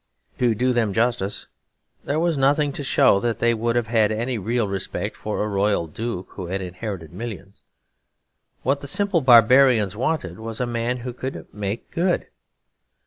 [0.39, 1.45] To do them justice,
[2.05, 5.47] there was nothing to show that they would have had any real respect for a
[5.47, 7.61] royal duke who had inherited millions;
[8.63, 12.25] what the simple barbarians wanted was a man who could 'make good.'